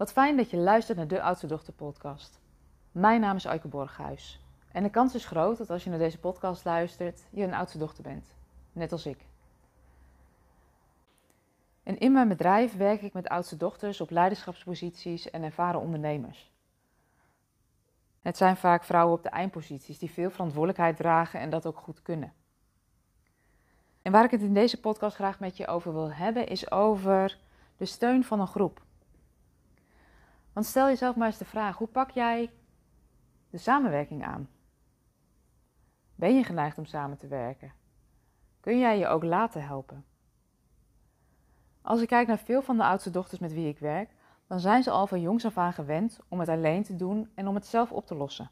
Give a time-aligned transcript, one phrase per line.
[0.00, 2.40] Wat fijn dat je luistert naar de Oudste Dochter podcast.
[2.92, 4.40] Mijn naam is Aike Borghuis.
[4.72, 7.78] En de kans is groot dat als je naar deze podcast luistert, je een oudste
[7.78, 8.34] dochter bent.
[8.72, 9.26] Net als ik.
[11.82, 16.52] En in mijn bedrijf werk ik met oudste dochters op leiderschapsposities en ervaren ondernemers.
[18.20, 22.02] Het zijn vaak vrouwen op de eindposities die veel verantwoordelijkheid dragen en dat ook goed
[22.02, 22.32] kunnen.
[24.02, 27.38] En waar ik het in deze podcast graag met je over wil hebben, is over
[27.76, 28.88] de steun van een groep.
[30.52, 32.50] Want stel jezelf maar eens de vraag: hoe pak jij
[33.50, 34.48] de samenwerking aan?
[36.14, 37.72] Ben je geneigd om samen te werken?
[38.60, 40.04] Kun jij je ook laten helpen?
[41.82, 44.10] Als ik kijk naar veel van de oudste dochters met wie ik werk,
[44.46, 47.48] dan zijn ze al van jongs af aan gewend om het alleen te doen en
[47.48, 48.50] om het zelf op te lossen.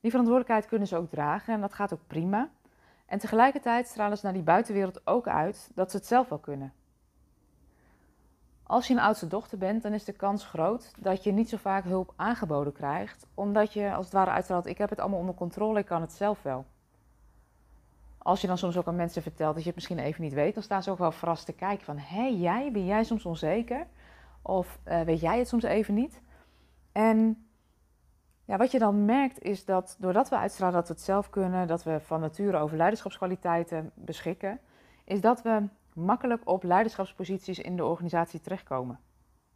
[0.00, 2.50] Die verantwoordelijkheid kunnen ze ook dragen en dat gaat ook prima.
[3.06, 6.72] En tegelijkertijd stralen ze naar die buitenwereld ook uit dat ze het zelf wel kunnen.
[8.66, 11.56] Als je een oudste dochter bent, dan is de kans groot dat je niet zo
[11.56, 15.34] vaak hulp aangeboden krijgt, omdat je als het ware uitstraalt: ik heb het allemaal onder
[15.34, 16.64] controle, ik kan het zelf wel.
[18.18, 20.54] Als je dan soms ook aan mensen vertelt dat je het misschien even niet weet,
[20.54, 23.86] dan staan ze ook wel verrast te kijken van: hé, jij, ben jij soms onzeker?
[24.42, 26.22] Of uh, weet jij het soms even niet?
[26.92, 27.46] En
[28.44, 31.66] ja, wat je dan merkt is dat doordat we uitstralen dat we het zelf kunnen,
[31.66, 34.60] dat we van nature over leiderschapskwaliteiten beschikken,
[35.04, 39.00] is dat we makkelijk op leiderschapsposities in de organisatie terechtkomen.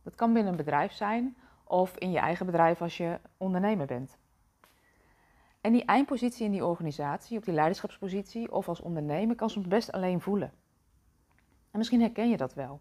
[0.03, 4.19] Dat kan binnen een bedrijf zijn of in je eigen bedrijf als je ondernemer bent.
[5.61, 9.92] En die eindpositie in die organisatie, op die leiderschapspositie of als ondernemer, kan soms best
[9.92, 10.53] alleen voelen.
[11.70, 12.81] En misschien herken je dat wel.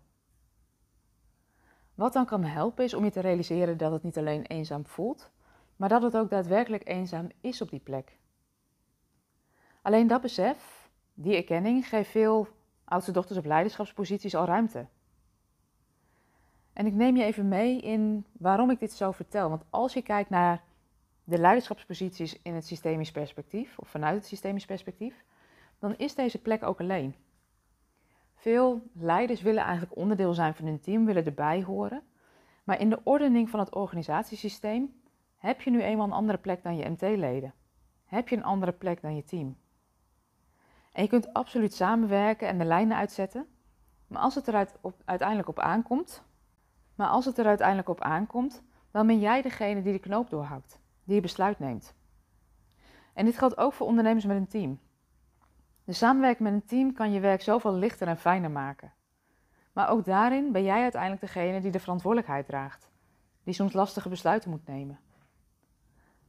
[1.95, 5.31] Wat dan kan helpen is om je te realiseren dat het niet alleen eenzaam voelt,
[5.75, 8.17] maar dat het ook daadwerkelijk eenzaam is op die plek.
[9.81, 12.47] Alleen dat besef, die erkenning, geeft veel
[12.88, 14.86] oudste dochters op leiderschapsposities al ruimte.
[16.74, 19.50] En ik neem je even mee in waarom ik dit zo vertel.
[19.50, 20.64] Want als je kijkt naar
[21.24, 25.24] de leiderschapsposities in het systemisch perspectief, of vanuit het systemisch perspectief,
[25.80, 27.16] dan is deze plek ook alleen.
[28.36, 32.03] Veel leiders willen eigenlijk onderdeel zijn van hun team, willen erbij horen.
[32.64, 35.02] Maar in de ordening van het organisatiesysteem
[35.38, 37.53] heb je nu eenmaal een andere plek dan je MT-leden.
[38.06, 39.58] Heb je een andere plek dan je team.
[40.97, 43.47] En je kunt absoluut samenwerken en de lijnen uitzetten.
[44.08, 44.68] Maar als het er
[45.06, 46.24] uiteindelijk op aankomt,
[46.96, 50.80] maar als het er uiteindelijk op aankomt, dan ben jij degene die de knoop doorhoudt,
[51.03, 51.96] die je besluit neemt.
[53.13, 54.80] En dit geldt ook voor ondernemers met een team.
[55.84, 58.94] De samenwerking met een team kan je werk zoveel lichter en fijner maken.
[59.74, 62.90] Maar ook daarin ben jij uiteindelijk degene die de verantwoordelijkheid draagt,
[63.44, 65.00] die soms lastige besluiten moet nemen.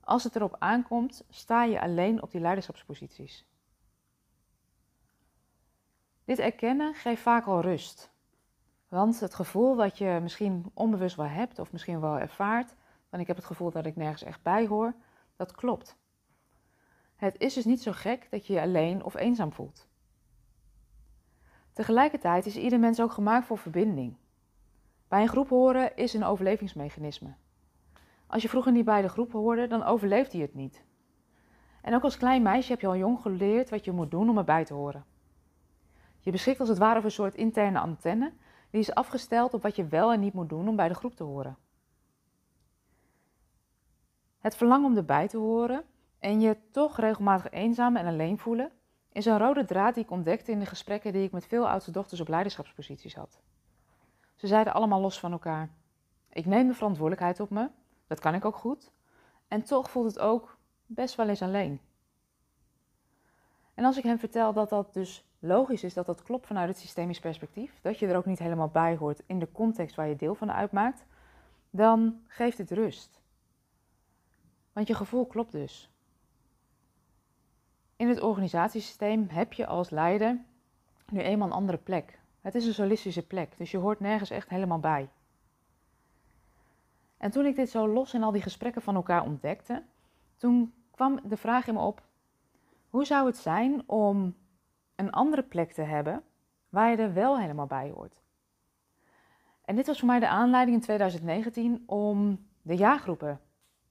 [0.01, 3.47] Als het erop aankomt, sta je alleen op die leiderschapsposities.
[6.29, 8.11] Dit erkennen geeft vaak al rust.
[8.89, 12.75] Want het gevoel dat je misschien onbewust wel hebt of misschien wel ervaart,
[13.11, 14.95] van ik heb het gevoel dat ik nergens echt bij hoor,
[15.37, 15.97] dat klopt.
[17.17, 19.89] Het is dus niet zo gek dat je je alleen of eenzaam voelt.
[21.73, 24.17] Tegelijkertijd is ieder mens ook gemaakt voor verbinding.
[25.09, 27.35] Bij een groep horen is een overlevingsmechanisme.
[28.27, 30.85] Als je vroeger niet bij de groep hoorde, dan overleefde je het niet.
[31.83, 34.39] En ook als klein meisje heb je al jong geleerd wat je moet doen om
[34.39, 35.08] erbij te horen.
[36.21, 38.33] Je beschikt als het ware over een soort interne antenne,
[38.71, 41.17] die is afgesteld op wat je wel en niet moet doen om bij de groep
[41.17, 41.57] te horen.
[44.39, 45.85] Het verlangen om erbij te horen
[46.19, 48.73] en je toch regelmatig eenzaam en alleen voelen,
[49.13, 51.91] is een rode draad die ik ontdekte in de gesprekken die ik met veel oudste
[51.91, 53.41] dochters op leiderschapsposities had.
[54.35, 55.71] Ze zeiden allemaal los van elkaar:
[56.33, 57.69] Ik neem de verantwoordelijkheid op me,
[58.07, 58.91] dat kan ik ook goed,
[59.49, 61.81] en toch voelt het ook best wel eens alleen.
[63.79, 66.79] En als ik hen vertel dat dat dus logisch is dat dat klopt vanuit het
[66.79, 70.17] systemisch perspectief, dat je er ook niet helemaal bij hoort in de context waar je
[70.17, 71.05] deel van uitmaakt,
[71.71, 73.21] dan geeft het rust.
[74.73, 75.91] Want je gevoel klopt dus.
[77.97, 80.41] In het organisatiesysteem heb je als leider
[81.13, 82.21] nu eenmaal een andere plek.
[82.41, 85.09] Het is een solistische plek, dus je hoort nergens echt helemaal bij.
[87.17, 89.83] En toen ik dit zo los in al die gesprekken van elkaar ontdekte,
[90.37, 92.07] toen kwam de vraag in me op:
[92.91, 94.37] hoe zou het zijn om
[94.95, 96.23] een andere plek te hebben
[96.69, 98.21] waar je er wel helemaal bij hoort?
[99.65, 103.41] En dit was voor mij de aanleiding in 2019 om de jaargroepen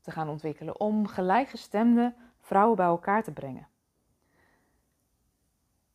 [0.01, 3.67] te gaan ontwikkelen, om gelijkgestemde vrouwen bij elkaar te brengen.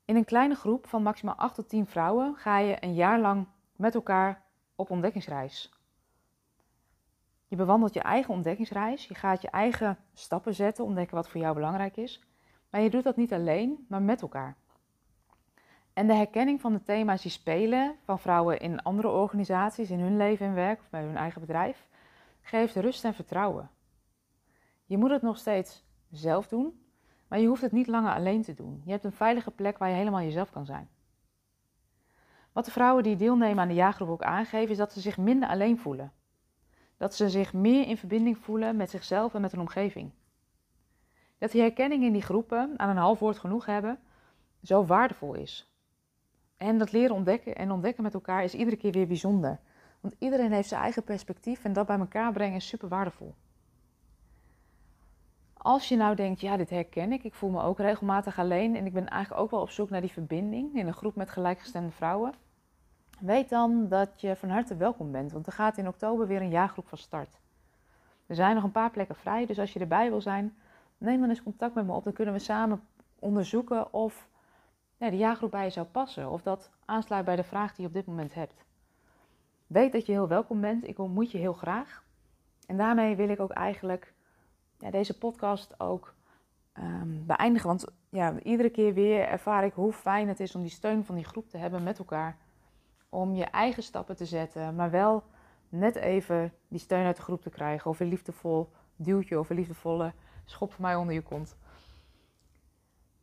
[0.04, 3.46] In een kleine groep van maximaal 8 tot 10 vrouwen ga je een jaar lang
[3.76, 4.42] met elkaar
[4.74, 5.72] op ontdekkingsreis.
[7.48, 11.54] Je bewandelt je eigen ontdekkingsreis, je gaat je eigen stappen zetten, ontdekken wat voor jou
[11.54, 12.26] belangrijk is.
[12.72, 14.56] Maar je doet dat niet alleen, maar met elkaar.
[15.92, 20.16] En de herkenning van de thema's die spelen van vrouwen in andere organisaties, in hun
[20.16, 21.88] leven en werk of bij hun eigen bedrijf,
[22.40, 23.70] geeft rust en vertrouwen.
[24.84, 26.84] Je moet het nog steeds zelf doen,
[27.28, 28.82] maar je hoeft het niet langer alleen te doen.
[28.84, 30.88] Je hebt een veilige plek waar je helemaal jezelf kan zijn.
[32.52, 35.48] Wat de vrouwen die deelnemen aan de jaargroep ook aangeven, is dat ze zich minder
[35.48, 36.12] alleen voelen.
[36.96, 40.10] Dat ze zich meer in verbinding voelen met zichzelf en met hun omgeving.
[41.42, 43.98] Dat die herkenning in die groepen aan een half woord genoeg hebben,
[44.62, 45.72] zo waardevol is.
[46.56, 49.58] En dat leren ontdekken en ontdekken met elkaar is iedere keer weer bijzonder.
[50.00, 53.34] Want iedereen heeft zijn eigen perspectief en dat bij elkaar brengen is super waardevol.
[55.52, 58.86] Als je nou denkt, ja, dit herken ik, ik voel me ook regelmatig alleen en
[58.86, 61.90] ik ben eigenlijk ook wel op zoek naar die verbinding in een groep met gelijkgestemde
[61.90, 62.32] vrouwen,
[63.20, 66.50] weet dan dat je van harte welkom bent, want er gaat in oktober weer een
[66.50, 67.40] jaargroep van start.
[68.26, 70.56] Er zijn nog een paar plekken vrij, dus als je erbij wil zijn,
[71.02, 72.04] neem dan eens contact met me op.
[72.04, 72.82] Dan kunnen we samen
[73.18, 74.28] onderzoeken of
[74.96, 77.88] ja, de jaargroep bij je zou passen, of dat aansluit bij de vraag die je
[77.88, 78.64] op dit moment hebt.
[79.66, 82.04] Weet dat je heel welkom bent, ik ontmoet je heel graag.
[82.66, 84.14] En daarmee wil ik ook eigenlijk
[84.78, 86.14] ja, deze podcast ook
[86.78, 87.68] um, beëindigen.
[87.68, 91.14] Want ja, iedere keer weer ervaar ik hoe fijn het is om die steun van
[91.14, 92.36] die groep te hebben met elkaar.
[93.08, 95.22] Om je eigen stappen te zetten, maar wel
[95.68, 97.90] net even die steun uit de groep te krijgen.
[97.90, 100.12] Of een liefdevol duwtje of een liefdevolle
[100.44, 101.56] schop mij onder je kont.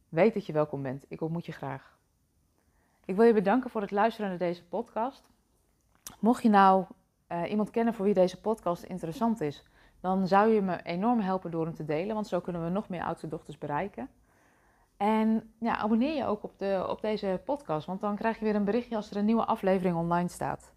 [0.09, 1.05] Weet dat je welkom bent.
[1.07, 1.97] Ik ontmoet je graag.
[3.05, 5.23] Ik wil je bedanken voor het luisteren naar deze podcast.
[6.19, 6.85] Mocht je nou
[7.31, 9.63] uh, iemand kennen voor wie deze podcast interessant is,
[9.99, 12.89] dan zou je me enorm helpen door hem te delen, want zo kunnen we nog
[12.89, 14.09] meer oudste dochters bereiken.
[14.97, 18.55] En ja, abonneer je ook op, de, op deze podcast, want dan krijg je weer
[18.55, 20.73] een berichtje als er een nieuwe aflevering online staat.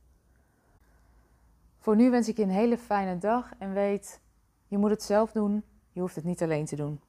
[1.79, 4.21] Voor nu wens ik je een hele fijne dag en weet,
[4.67, 7.00] je moet het zelf doen, je hoeft het niet alleen te doen.